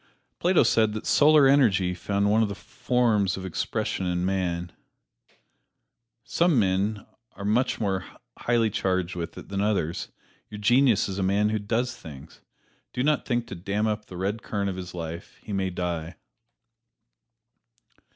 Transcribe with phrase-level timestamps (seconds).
[0.39, 4.71] Plato said that Solar Energy found one of its forms of expression in man.
[6.23, 8.05] Some men are much more
[8.39, 10.07] highly charged with it than others;
[10.49, 12.41] your genius is a man who does things.
[12.93, 16.15] Do not think to dam up the red current of his life he may die.